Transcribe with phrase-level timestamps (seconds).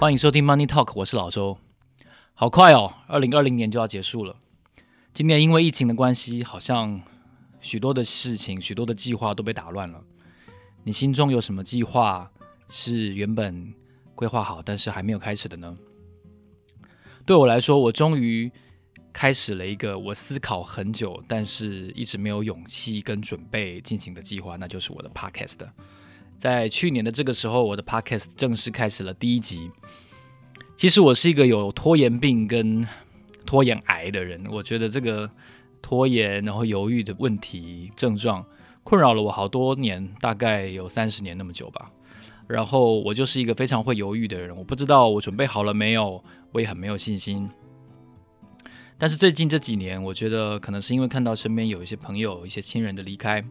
[0.00, 1.58] 欢迎收听 Money Talk，我是老周。
[2.32, 4.34] 好快哦，二零二零年就要结束了。
[5.12, 7.02] 今年因为疫情的关系，好像
[7.60, 10.02] 许多的事情、许多的计划都被打乱了。
[10.84, 12.32] 你心中有什么计划
[12.70, 13.74] 是原本
[14.14, 15.76] 规划好，但是还没有开始的呢？
[17.26, 18.50] 对我来说，我终于
[19.12, 25.58] 开始了一个我思考很久，但是一直没有勇气跟准备进行的计划，那就是我的 Podcast。
[26.40, 29.70] 在去年的这个时候，我的 Podcast 正式开始了第一集。
[30.74, 32.88] 其实我是一个有拖延病跟
[33.44, 35.30] 拖延癌的人，我觉得这个
[35.82, 38.42] 拖延然后犹豫的问题症状
[38.82, 41.92] 困扰了我好多年，大概有三十年那么久吧。
[42.48, 47.50] 然后我就是一个非常会犹豫的人，我不知道我准备好了没有，我也很没有信心。
[48.96, 53.44] 但是最近这几年，我觉得可能是因为看到身边有一些朋友、一些亲人的离开。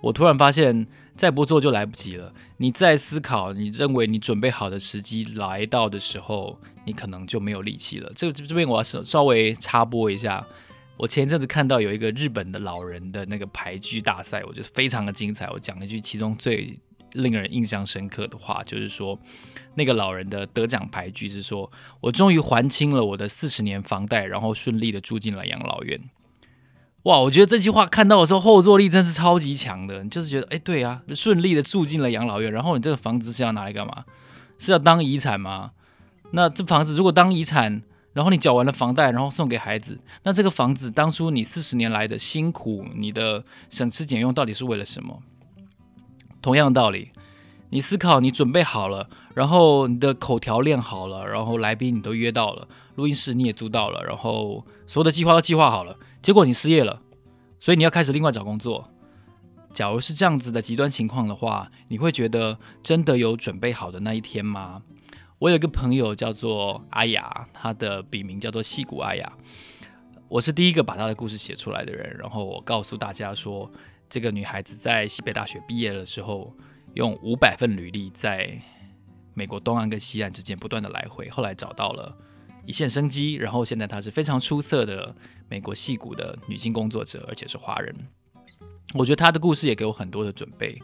[0.00, 2.32] 我突然发现，再不做就来不及了。
[2.58, 8.12] 你再思考，你认为你准备好的时机来到的时候，你可能就没有力气了。
[8.14, 10.46] 这这边我要稍微插播一下，
[10.96, 15.48] 我前一阵子看到有一个日本的老人的那个牌局大赛，我觉得非常的精彩。
[15.50, 16.78] 我讲了一句其中最
[17.12, 19.18] 令人印象深刻的话，就是说
[19.74, 21.70] 那个老人的得奖牌局是说
[22.00, 26.00] ：“我终于还清了我的四十年房贷，然后顺利的住进了养老院。”
[27.06, 34.04] 哇，我觉得这句话看到的时候后坐力真是超级强的，你就是觉得，哎，对啊，顺利的住进了养老院，然后你这个房子是要拿来干嘛？
[34.58, 35.70] 是要当遗产吗？
[36.32, 37.80] 那这房子如果当遗产，
[38.12, 45.22] 然后你缴完了房贷，然后送给孩子，那这个房子当初你四十年来的辛苦，你的省吃俭用到底是为了什么？
[46.42, 47.12] 同样道理，
[47.70, 55.96] 你思考，你准备好了，然后你的口条练好了，然后来宾你都约到了，录音室你也租到了，然后所有的计划都计划好了。
[56.26, 57.00] 结果你失业了，
[57.60, 58.90] 所以你要开始另外找工作。
[59.72, 64.82] 假如是这样子的极端情况的话，你会觉得真的有准备好的那一天吗？
[65.38, 69.32] 我有一个朋友叫做阿雅，他的笔名叫做矽谷阿雅。
[70.26, 72.16] 我是第一个把他的故事写出来的人。
[72.18, 73.70] 然后我告诉大家说，
[74.08, 76.52] 这个女孩子在西北大学毕业的时候，
[76.94, 78.60] 用五百份履历在
[79.32, 82.18] 美国东岸跟西岸之间不断的来回，后来找到了。
[82.66, 85.14] 一线生机，然后现在她是非常出色的
[85.48, 87.94] 美国戏骨的女性工作者，而且是华人。
[88.94, 90.76] 我觉得她的故事也给我很多的准备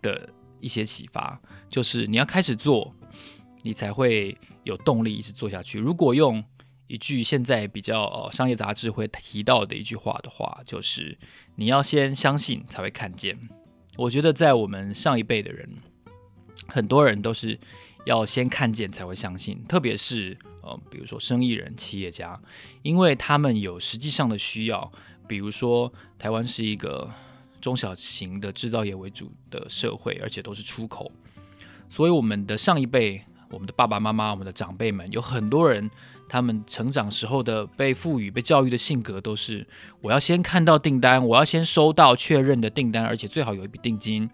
[0.00, 0.28] 的
[0.60, 2.94] 一些启发，就是你要开始做，
[3.62, 5.78] 你才会有动力一直做下去。
[5.78, 6.42] 如果用
[6.86, 11.18] 一句现在比较商业杂志会提到的一句话的话，就是
[11.56, 13.36] 你要先相信才会看见。
[13.96, 15.68] 我觉得在我们上一辈的人，
[16.68, 17.58] 很多人都是
[18.06, 20.38] 要先看见才会相信，特别是。
[20.68, 22.38] 呃，比如说生意人、企业家，
[22.82, 24.92] 因为他们有实际上的需要，
[25.26, 27.08] 比如说台湾是一个
[27.60, 31.10] 中小型的制造业为主的社会，而且都是出口，
[31.88, 35.90] 所以我们的上一辈、我们的爸爸妈妈、我们的长辈们，有很多人，
[36.28, 39.66] 他们成长时候的被赋予、被教育的性格，都是
[40.02, 44.28] 我要先看到订单，我要先收到确认的订单，而且最好有一笔定金，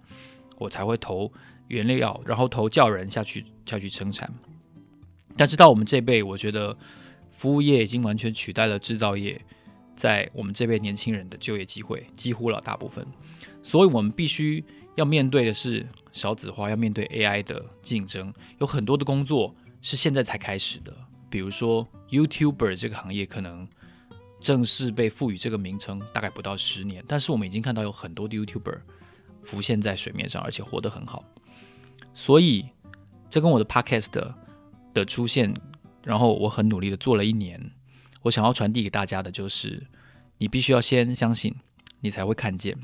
[0.58, 1.32] 我才会投
[1.68, 4.32] 原料，然后投叫人下去下去生产。
[5.36, 6.76] 但是到我们这辈，我觉得
[7.30, 9.40] 服务业已经完全取代了制造业，
[9.94, 13.06] 在我们这辈年轻人的就业机会几乎了大部分，
[13.62, 14.64] 所以我们必须
[14.94, 20.96] 要面对的是少子化，要面对 AI 的竞争，有很多的工作是现在才开始的，
[21.28, 23.66] 比如说 YouTuber 这个行业可能
[24.40, 28.78] 正式被赋予这个名称大概不到十年，但是我们已经看到有很多的 YouTuber
[29.42, 31.24] 浮现在水面上，而且活得很好，
[32.14, 32.66] 所以
[33.28, 34.32] 这跟我的 Podcast
[34.94, 35.04] 的。
[35.04, 35.52] 出现，
[36.02, 37.60] 然后我很努力的做了一年。
[38.22, 39.86] 我想要传递给大家的就是，
[40.38, 41.54] 你必须要先相信，
[42.00, 42.74] 你才会看见。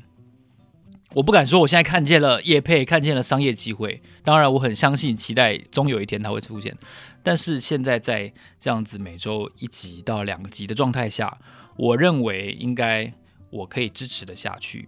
[1.15, 4.01] 我不敢说我现在看见了业配，看见了商业机会。
[4.23, 6.77] 当然，我很相信，期待终有一天它会出现。
[7.23, 11.39] 但是现在在这样子每周一集到两集的状态下，
[11.75, 13.11] 我认为应该
[13.49, 14.87] 我可以支持得下去。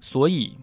[0.00, 0.54] 所以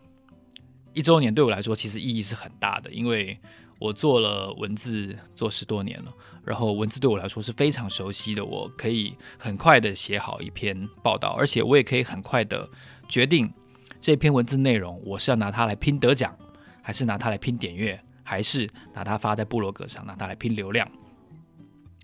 [0.93, 3.37] 一周年对我来说其实意义是很大的，因为。
[3.77, 6.13] 我做了文字做十多年了，
[6.45, 12.69] 然后文字对我来说是非常熟悉的，我可以很快的写好一篇报道，而且我也可以很快的
[13.09, 13.53] 决定
[13.99, 16.33] 这篇文字内容，我是要拿它来拼得奖，
[16.81, 20.89] 还是拿它来拼点阅，还是拿它发在部落格上，拿它来拼流量。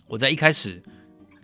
[0.07, 0.83] 我在一开始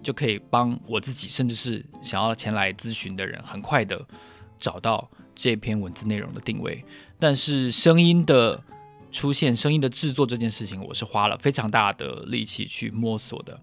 [0.04, 4.06] 就可以帮我自己，甚至是想要前来咨询的人，很快的
[4.60, 6.84] 找到这篇文字内容的定位，
[7.18, 8.62] 但是声音的。
[9.12, 13.59] 出现声音的制作这件事情，我是花了非常大的力气去摸索的。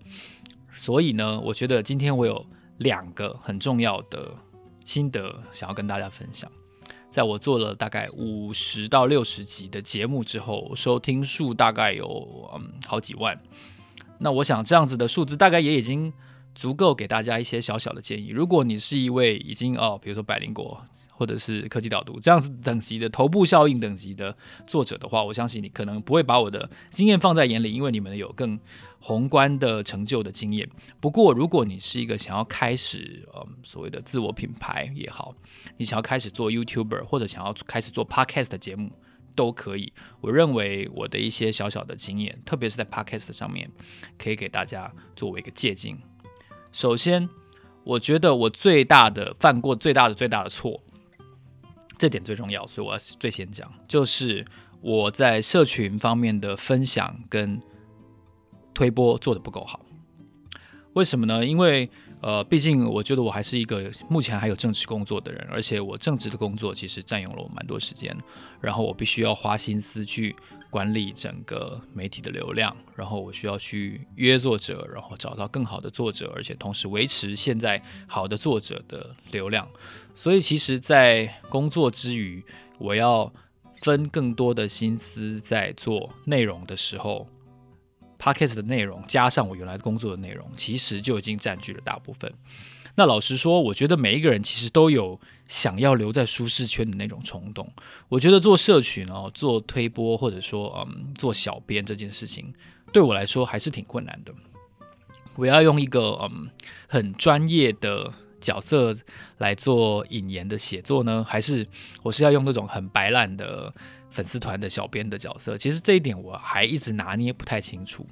[0.74, 2.44] 所以呢，我觉得今天我有
[2.78, 4.34] 两个很重要的
[4.84, 6.50] 心得想要跟大家分享。
[7.10, 13.40] 在我做了大概五十到六十集的节目之后，收听数大概有嗯好几万。
[14.18, 16.12] 那我想这样子的数字大概也已经
[16.54, 18.28] 足够给大家一些小小的建议。
[18.28, 24.36] 如果你是一位已经哦，比如说百灵国或者是科技导读这样子等级的头部效应等级的
[24.66, 28.58] 作者的话，我相信你可能不会把我的经验放在眼里，因为你们有更
[28.98, 30.68] 宏观的成就的经验。
[31.00, 35.34] 不过，如果你是一个想要开始嗯所谓的自我品牌也好，
[35.76, 38.90] 你想要开始做 YouTuber 或者想要开始做 Podcast 的节目。
[39.36, 43.68] 都可以，我认为我的一些小小的经验，特别是在 Podcast 上面，
[44.16, 45.98] 可以给大家作为一个借鉴。
[46.74, 47.28] 首先，
[47.84, 50.82] 我觉得我最大的犯过最大的最大的错，
[51.96, 54.44] 这点最重要，所以我要最先讲，就是
[54.80, 57.62] 我在社群方面的分享跟
[58.74, 59.86] 推播做的不够好。
[60.94, 61.46] 为什么呢？
[61.46, 61.88] 因为
[62.24, 68.16] 呃，毕竟我觉得我还是一个目前还有正职工作的人，而且我正职的工作其实占用了我蛮多时间，
[68.62, 70.34] 然后我必须要花心思去
[70.70, 79.68] 管理整个媒体的流量，然后我需要去约作者，然后找到更好的作者，而且同时维持现在好的作者的流量。
[80.14, 82.42] 所以其实，在工作之余，
[82.78, 83.30] 我要
[83.82, 87.28] 分更多的心思在做内容的时候。
[88.24, 92.32] Podcast 的内容加上我原来工作的内容，其实就已经占据了大部分。
[92.94, 97.70] 那老实说，我觉得每一个人其实都有想要留在舒适圈的那种冲动。
[98.08, 102.54] 我觉得做社群哦，做推播或者说嗯做小编这件事情，
[102.94, 104.32] 对我来说还是挺困难的。
[105.34, 106.48] 我要用一个嗯
[106.86, 108.10] 很专业的
[108.44, 108.94] 角色
[109.38, 111.66] 来做引言的写作呢，还是
[112.04, 113.74] 我是要用那种很白烂的？
[114.14, 118.06] 粉丝团的小编的角色，其实这一点我还一直拿捏不太清楚，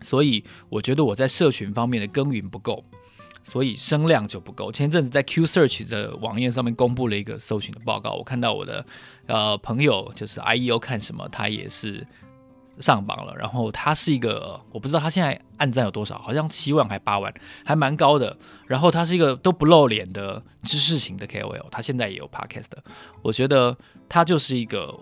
[0.00, 2.84] 所以我觉得我在社群方面的耕耘不够，
[3.42, 4.70] 所以声量就不够。
[4.70, 8.86] 前阵子在 Q Search 的网页上面公布了一个搜寻的报告，我看到我的
[9.26, 12.06] 呃朋友就是 IEO 看什么，他也是
[12.80, 17.32] 上榜了，然后他是一个我不知道他现在按赞有多少，好像七万还八万，
[17.64, 18.36] 还蛮高的。
[18.66, 22.70] 然后他是一个都不露脸的知识型的 KOL，他现在也有 Podcast，
[23.22, 23.76] 我觉得。
[24.12, 24.92] 他就是一个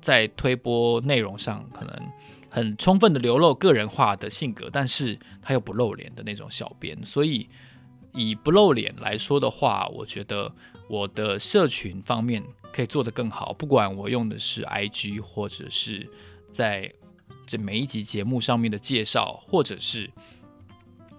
[0.00, 2.12] 在推播内容上可能
[2.48, 6.96] 很充分的流露个人化的性格，但是他又不露脸的那种小编。
[7.04, 7.48] 所以
[8.12, 10.48] 以不露脸来说的话，我觉得
[10.88, 12.40] 我的社群方面
[12.72, 13.52] 可以做得更好。
[13.52, 16.08] 不管我用的是 IG，或者是
[16.52, 16.88] 在
[17.52, 20.10] 这每一集节目上面的介绍，或者是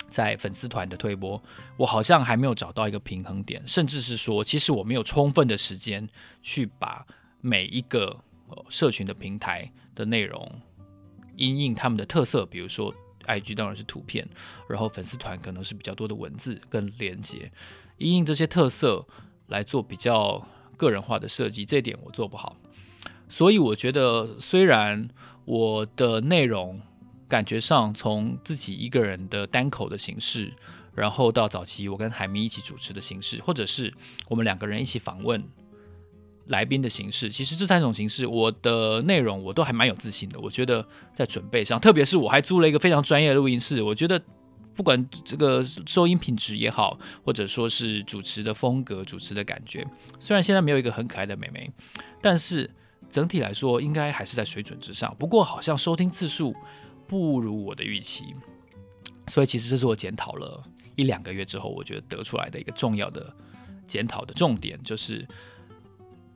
[0.10, 1.40] 在粉丝团的推播，
[1.78, 6.10] 我好像还没有找到一个平衡点，甚至是说，其实我没有充分的时间
[6.42, 7.06] 去把。
[7.46, 8.18] 每一个
[8.70, 10.50] 社群的平台的内容，
[11.36, 12.92] 因应他们的特色，比如说
[13.26, 14.26] IG 当然是图片，
[14.68, 17.52] 然后粉丝团可能是比较多的文字跟连接，
[17.98, 19.06] 因应这些特色
[19.48, 20.42] 来做比较
[20.78, 22.56] 个人化的设计，这点我做不好。
[23.34, 25.10] 所以我觉得，虽然
[25.46, 26.80] 我的内容
[27.28, 30.54] 感觉上从自己一个人的单口的形式，
[30.94, 33.92] 然后到早期我跟海明一起主持的形式，或者是
[34.30, 35.44] 我们两个人一起访问。
[36.46, 40.40] 来宾的形式，其实这三种形式，我的内容我都还蛮有自信的。
[40.40, 44.22] 我觉得在准备上，特别是我还租了一个非常专业的录音室，我觉得
[44.76, 49.84] 不管这个收音品质也好，或者说是主持的风格、主持的感觉，
[50.20, 51.72] 虽然现在没有一个很可爱的妹妹，
[52.22, 52.70] 但是
[53.14, 55.16] 整体来说应该还是在水准之上。
[55.18, 56.54] 不过好像收听次数
[57.08, 58.26] 不如我的预期，
[59.28, 60.62] 所以其实这是我检讨了
[60.98, 63.34] 一两个月之后，我觉得得出来的一个重要的
[63.86, 65.26] 检讨的重点，就是。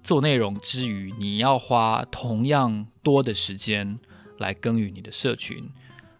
[0.03, 3.99] 做内容之余，你要花同样多的时间
[4.37, 5.69] 来耕耘你的社群，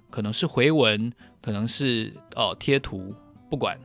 [0.09, 3.15] 可能是回文，可能是呃贴图，
[3.49, 3.79] 不管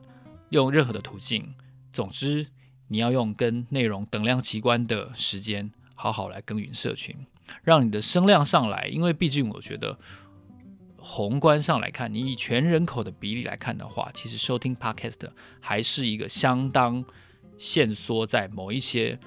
[0.49, 1.55] 用任何的途径，
[1.93, 2.49] 总之
[2.89, 5.71] 你要用跟内容等量齐观的时间，
[6.03, 7.15] 好好来耕耘社群，
[7.63, 8.89] 让你的声量上来。
[8.89, 9.97] 因为毕竟我觉得
[10.99, 15.31] 宏观上来看，你以全人口的比例来看的话，其实收听 Podcast
[15.61, 17.05] 还是一个相当
[17.57, 19.19] 限缩在某一些。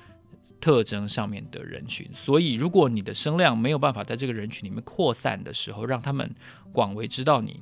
[0.62, 6.34] 特征上面的人群，所以如果你的声量没有办法在这个人群里面扩散的时候，让他们
[6.72, 7.62] 广为知道你，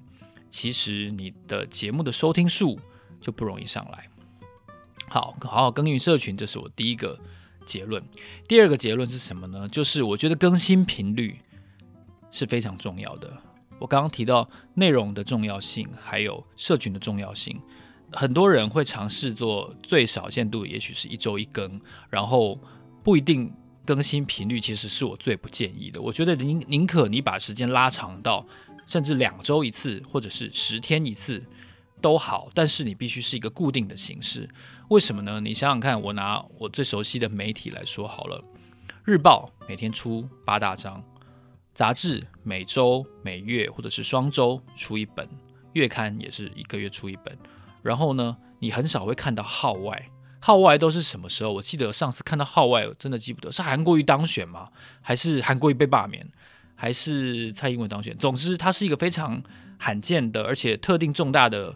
[0.49, 2.79] 其实你的节目的收听数
[3.19, 4.07] 就不容易上来。
[5.09, 7.19] 好，好好耕耘社群，这是我第一个
[7.63, 8.01] 结论。
[8.47, 9.67] 第二个结论是什么呢？
[9.69, 11.37] 就是我觉得更新频率
[12.31, 13.31] 是非常重要的。
[13.79, 17.59] 我刚刚提到内容的重要性，还有社群的重要性，
[18.11, 22.59] 很多人会尝试做最少限度，也许是一周一更，然后。
[23.03, 23.53] 不一定
[23.85, 26.01] 更新频率，其实是我最不建议的。
[26.01, 28.47] 我觉得宁宁可你把时间拉长到
[28.87, 31.45] 甚至两周一次，或者是十天一次
[32.01, 34.47] 都好，但是你必须是一个固定的形式。
[34.93, 35.41] 为什么呢？
[35.41, 38.39] 你想想看，我拿我最熟悉的媒体来说好了，
[39.03, 41.03] 日报每天出八大章，
[41.73, 45.27] 杂志每周、每月或者是双周出一本，
[45.73, 47.35] 月刊也是一个月出一本。
[47.81, 50.11] 然后呢，你很少会看到号外。
[50.39, 51.51] 号外都是什么时候？
[51.53, 54.69] 我记得上次看到号外，真的记不得是韩国瑜当选吗？
[55.01, 56.23] 还是韩国瑜被罢免？
[56.75, 58.15] 还是蔡英文当选？
[58.15, 59.41] 总之，它是一个非常
[59.79, 61.75] 罕见的，而且特定重大的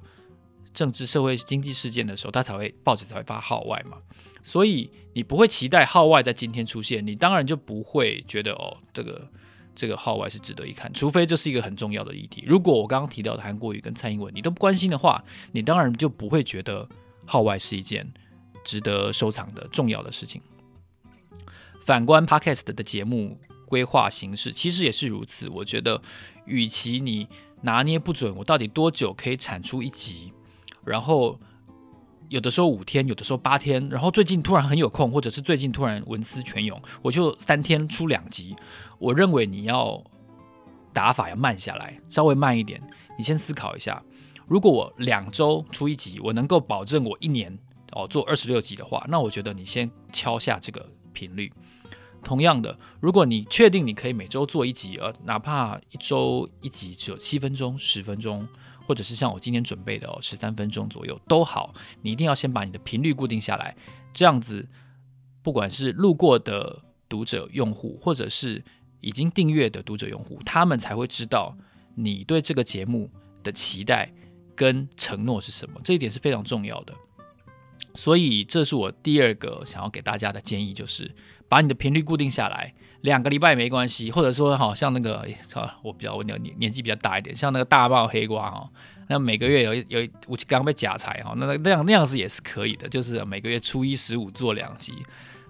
[0.78, 3.98] 政治、社会、经济事件的时候，它才会报纸才会发号外嘛。
[4.44, 9.28] 所以你不会期待号外在今天出现，你当然就不会觉得哦，这个
[9.74, 12.44] 这个号外是值得一看，除非这是一个很重要的议题。
[12.46, 16.88] 如果我刚刚提到的韩国瑜跟蔡英文你都不关心的话，你当然就不会觉得
[17.26, 18.14] 号外是一件。
[18.64, 20.42] 值得收藏的重要的事情。
[21.80, 25.48] 反观 Podcast 的节目规划形式，其实也是如此。
[25.48, 26.02] 我觉得，
[26.46, 27.30] 与其你
[27.62, 30.34] 拿捏不准我到底多久可以产出一集，
[30.88, 31.40] 然后
[32.30, 38.56] 有的时候五天，有的时候八天，然后最近突然很有空，或者是最近突然文思泉涌，我就三天出两集。
[38.98, 40.04] 我认为你要
[40.94, 42.82] 打法要慢下来，稍微慢一点。
[43.18, 44.02] 你先思考一下，
[44.48, 47.58] 如果我两周出一集，我能够保证我一年。
[47.94, 51.52] 哦，做二十六集的话，那我觉得你先敲下这个频率。
[52.22, 58.46] 同样的，如果你确定你可以每周做一集，呃，哪怕一周一集只有七分钟、十分钟，
[58.88, 63.76] 或者是像我今天准备的哦，十三分钟左右都好，你一定要先把你的频率固定下来。
[64.14, 64.66] 这样子，
[65.44, 68.64] 不管是路过的读者用户，或者是
[69.02, 71.56] 已经订阅的读者用户，他们才会知道
[71.96, 73.10] 你对这个节目
[73.44, 74.10] 的期待
[74.56, 75.82] 跟承诺是什么。
[75.84, 76.94] 这一点是非常重要的。
[77.98, 81.12] 所以，这是我第二个想要给大家的建议，就是
[81.50, 85.28] 把你的频率固定下来，两个礼拜没关系，或者说，好像那个，
[85.82, 88.70] 我比较年年纪比较大一点，像那个大帽黑瓜哈，
[89.10, 94.94] 那每个月有有我刚刚被假财哈，那那样那样子也是可以的，就是每个月初一十五做两集，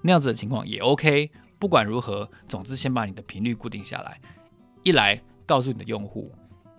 [0.01, 1.29] 那样子的情况也 OK。
[1.59, 4.21] 不管如何，总之先把你的频率固定下来，
[4.83, 6.31] 一来告诉你的用户，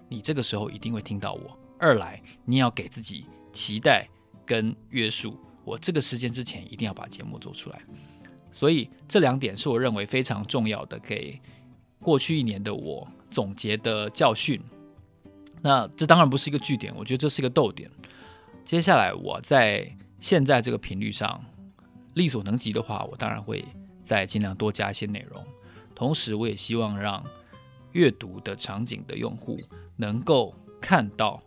[0.08, 4.08] 你这个时候一定会听到我；二来你也要给自己期待
[4.46, 5.38] 跟约束。
[5.68, 7.82] 我这个时间之前一定要把节目做出来，
[8.50, 11.38] 所以这两点是我认为非常重要的，给
[12.00, 14.58] 过去一年的我总结的教训。
[15.60, 17.90] 那这当然不是一个据点，我觉得这是一个逗点。
[18.64, 21.38] 接下来我在现在这个频率上
[22.14, 23.62] 力所能及的话，我当然会
[24.02, 25.44] 再尽量多加一些内容。
[25.94, 27.22] 同时，我也希望让
[27.92, 29.60] 阅读的场景的用户
[29.96, 31.38] 能够看到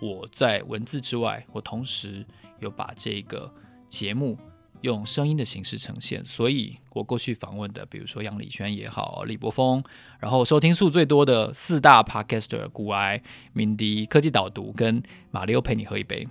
[0.00, 2.24] 我在文字之外，我同时。
[2.60, 3.52] 有把这个
[3.88, 4.38] 节目
[4.80, 9.82] 用声音的形式呈现，所以我过去访问的，比如说杨礼轩也好，李柏峰，
[10.18, 16.28] 然后收听数最多的四大 Podcaster，股癌、敏迪、科技导读跟马里欧陪你喝一杯，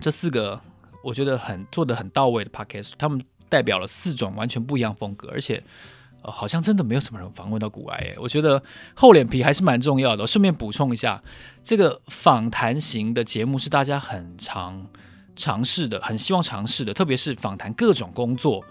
[0.00, 0.60] 这四个
[1.02, 5.62] 我觉得很做的很到位的 Podcast，他们代表了四种完全不一样风格，而且。
[6.20, 8.62] 好像真的没有什么人访问到古埃，我觉得
[8.94, 10.26] 厚脸皮还是蛮重要的。
[10.26, 11.22] 顺便补充一下，
[11.62, 14.88] 这个访谈型的节目是大家很常
[15.38, 18.62] 尝试的，很希望尝试的，特别是访谈各种工作。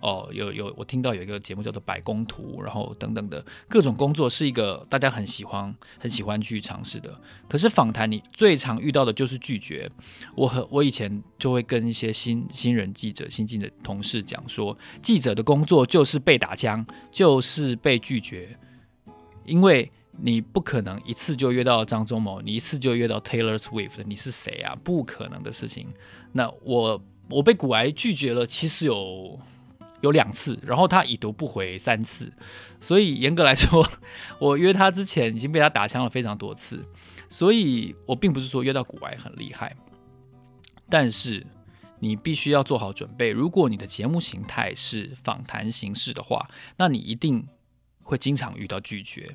[0.00, 7.18] 哦，有有，我听到有一个节目叫做《百工图》，然后等等的各种工作是一个大家很喜欢、很喜欢去尝试的。
[7.48, 9.90] 可是访谈你最常遇到的就是拒绝。
[10.36, 18.58] 我和我以前就会跟一些新新人记者、新进的同事讲说，记者的工作就是被打枪，就是被拒绝，
[19.46, 24.76] 因为你不可能一次就约到张忠谋，你一次就约到 Taylor Swift，你是谁啊？
[24.84, 25.88] 不可能的事情。
[26.32, 29.38] 那我我被古癌拒绝了，其实有。
[30.00, 32.30] 有两次，然后他已读不回三次，
[32.78, 33.88] 所以严格来说，
[34.38, 36.84] 我约他之前已经被他打枪了非常多次，
[37.30, 39.74] 所以我并不是说约到古癌很厉害，
[40.90, 41.46] 但是
[42.00, 47.48] 你必须要做好准备，如果你的节目形态是访谈形式的话，那你一定
[48.02, 49.34] 会经常遇到拒绝，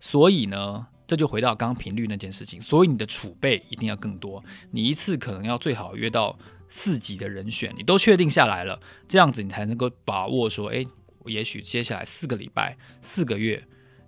[0.00, 6.38] 所以呢，这就回到刚刚频率那件事情，所以你的储备一定要更多，你一次可能要最好约到。
[6.70, 10.86] 四级的人选你都确定下来了，这样子你才能够把握说，诶，
[11.24, 13.66] 也许接下来四个礼拜、四个月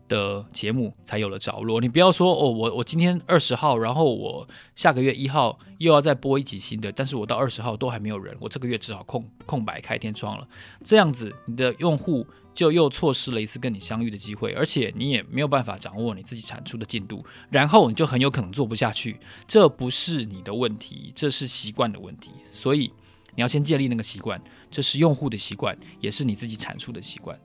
[0.08, 1.80] 的节目才有了着落。
[1.80, 10.46] 你不要说哦，我我今天二十号，然后我下个月一号又要再播一集新的，但是我到二十号都还没有人，我这个月只好空空白开天窗了。
[10.84, 12.26] 这样子你的用户。
[12.52, 19.18] 就又错失了一次跟你相遇的机会，而且你也没有办法掌握你自己产出的进度，然后你就很有可能做不下去。
[19.46, 22.30] 这不是你的问题，这是习惯的问题。
[22.52, 22.92] 所以
[23.34, 27.38] 你要先建立那个习惯，这是用户的习惯，也是你自己产出的习惯。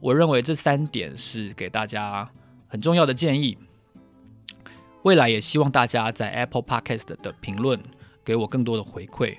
[0.00, 2.30] 我认为这三点是给大家
[2.68, 3.58] 很重要的建议。
[5.02, 7.80] 未来也希望大家在 Apple Podcast 的评论
[8.24, 9.36] 给我更多的回馈。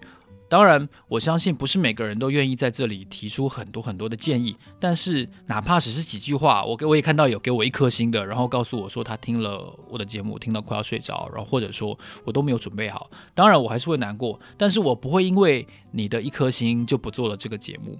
[0.49, 4.57] 当然，我相信不是每个人都愿意在这里提出很多很多的建议。
[4.79, 13.11] 但是，哪怕只是几句话，我给我也看到有给我一颗星的，然后告诉我说他听了我的节目，听到快要睡着，然后或者说我都没有准备好。
[13.35, 17.95] 当然，我还是会难过，但是我不会因为你的一颗星就不做了这个节目，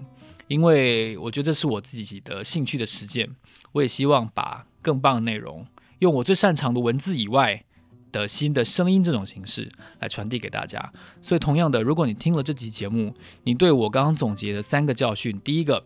[0.48, 3.30] 因为我觉得这是我自己的兴趣的实践。
[3.72, 5.64] 我也希望把更棒的内容，
[6.00, 7.64] 用我最擅长的文字以外。
[8.12, 13.14] 的新的声音这种形式来传递给大家，所以同样的，如果你听了这集节目，
[13.44, 15.84] 你对我刚刚总结的三个教训，第一个，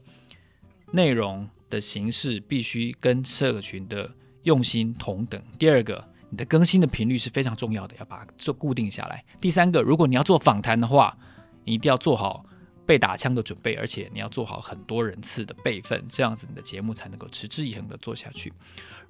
[0.93, 4.11] 内容的形式必须跟社群的
[4.45, 11.17] 用心同等；第二个，你的更新的频率是非常重要的，要把它做固定下来；第三个，如果你要做访谈的话，
[11.65, 12.45] 你一定要做好
[12.87, 18.53] 被打枪的准备，而且你要做好很多人次的备份，这样子你的节目才能够持之以恒的做下去。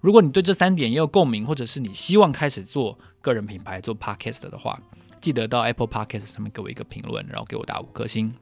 [0.01, 4.79] 如果你对这三点也有共鸣，或者是你希望开始做个人品牌、做 Podcast 的话，
[5.21, 8.35] 记得到 Apple Podcast 上面给我一个评论，然后给我打五颗星。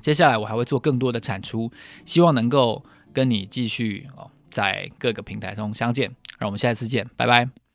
[0.00, 1.70] 接下来我还会做更多的产出，
[2.06, 6.10] 希望能够跟你继续哦，在各个平台中相见。
[6.38, 7.69] 让我们下一次见，拜拜。